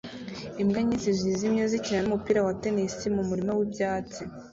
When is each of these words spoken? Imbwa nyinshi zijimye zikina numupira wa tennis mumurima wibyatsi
Imbwa 0.61 0.79
nyinshi 0.87 1.09
zijimye 1.19 1.63
zikina 1.71 2.01
numupira 2.03 2.39
wa 2.47 2.53
tennis 2.61 2.95
mumurima 3.15 3.51
wibyatsi 3.57 4.21